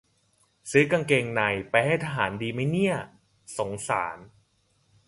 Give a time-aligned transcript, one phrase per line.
[0.71, 1.41] ซื้อกางเกงใน
[1.71, 2.95] ไปให้ทหารดีมั้ยเนี่ย
[3.57, 4.17] สงสาร